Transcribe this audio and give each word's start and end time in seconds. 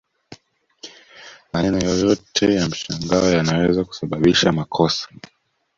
Maneno 1.53 1.79
yoyote 1.85 2.55
ya 2.55 2.67
mshangao 2.69 3.29
yanaweza 3.31 3.83
kusababisha 3.85 4.51
makosa 4.51 5.07